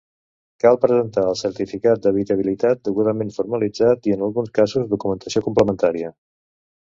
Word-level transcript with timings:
Cal 0.63 0.77
presentar 0.85 1.25
el 1.31 1.35
certificat 1.41 1.99
d'habitabilitat 2.05 2.81
degudament 2.89 3.31
formalitzat 3.37 4.09
i, 4.11 4.15
en 4.17 4.25
alguns 4.29 4.51
casos, 4.61 4.87
documentació 4.95 5.45
complementària. 5.51 6.11